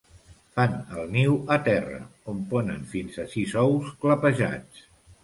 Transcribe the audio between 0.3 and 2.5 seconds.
Fan el niu a terra, on